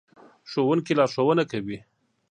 ښوونکي 0.49 0.93
لارښوونه 0.99 1.43
کوي. 1.51 1.77